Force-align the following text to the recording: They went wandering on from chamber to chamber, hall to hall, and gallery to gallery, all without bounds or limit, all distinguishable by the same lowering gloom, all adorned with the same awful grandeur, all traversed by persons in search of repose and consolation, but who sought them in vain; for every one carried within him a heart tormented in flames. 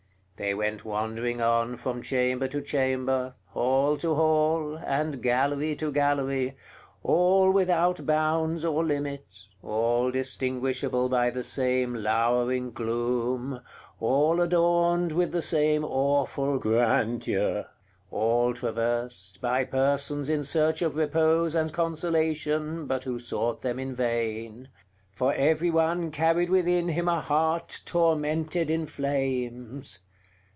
They 0.43 0.55
went 0.55 0.83
wandering 0.83 1.39
on 1.39 1.75
from 1.77 2.01
chamber 2.01 2.47
to 2.47 2.63
chamber, 2.63 3.35
hall 3.49 3.95
to 3.97 4.15
hall, 4.15 4.75
and 4.75 5.21
gallery 5.21 5.75
to 5.75 5.91
gallery, 5.91 6.57
all 7.03 7.51
without 7.51 8.03
bounds 8.07 8.65
or 8.65 8.83
limit, 8.83 9.45
all 9.61 10.09
distinguishable 10.09 11.09
by 11.09 11.29
the 11.29 11.43
same 11.43 11.93
lowering 11.93 12.71
gloom, 12.71 13.61
all 13.99 14.41
adorned 14.41 15.11
with 15.11 15.31
the 15.31 15.43
same 15.43 15.85
awful 15.85 16.57
grandeur, 16.57 17.67
all 18.09 18.55
traversed 18.55 19.41
by 19.41 19.63
persons 19.63 20.27
in 20.27 20.41
search 20.41 20.81
of 20.81 20.95
repose 20.97 21.53
and 21.53 21.71
consolation, 21.71 22.87
but 22.87 23.03
who 23.03 23.19
sought 23.19 23.61
them 23.61 23.77
in 23.77 23.93
vain; 23.93 24.69
for 25.11 25.35
every 25.35 25.69
one 25.69 26.09
carried 26.09 26.49
within 26.49 26.87
him 26.87 27.07
a 27.07 27.21
heart 27.21 27.81
tormented 27.85 28.71
in 28.71 28.87
flames. 28.87 30.07